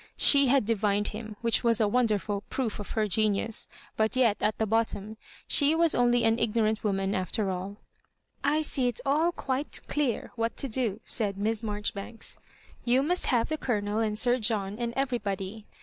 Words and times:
She 0.17 0.47
had 0.47 0.65
divined 0.65 1.09
him, 1.09 1.35
which 1.41 1.63
was 1.63 1.79
a 1.79 1.83
wonderftil 1.83 2.41
proof 2.49 2.79
of 2.79 2.89
h«r 2.93 3.05
genius; 3.07 3.67
but 3.95 4.15
yet 4.15 4.37
at 4.41 4.57
the 4.57 4.65
bottom 4.65 5.15
she 5.47 5.75
was 5.75 5.93
only 5.93 6.23
an 6.23 6.39
ignorant 6.39 6.83
woman 6.83 7.13
after 7.13 7.51
aU. 7.51 7.77
'^ 7.77 7.77
I 8.43 8.63
see 8.63 8.87
it 8.87 8.99
all 9.05 9.31
quite 9.31 9.79
dear 9.87 10.31
what 10.35 10.57
to 10.57 10.67
do," 10.67 11.01
said 11.05 11.37
Miss 11.37 11.61
Marjoribanks. 11.61 12.39
"You 12.83 13.03
must 13.03 13.27
have 13.27 13.49
the 13.49 13.59
Colo 13.59 13.81
nel 13.81 13.99
and 13.99 14.17
Sir 14.17 14.37
John^and 14.37 14.91
everybody. 14.95 15.67